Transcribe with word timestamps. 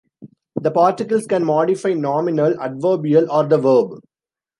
The 0.59 0.71
particles 0.71 1.27
can 1.27 1.45
modify 1.45 1.93
nominal, 1.93 2.59
adverbial 2.59 3.31
or 3.31 3.45
the 3.45 3.59
verb. 3.59 3.99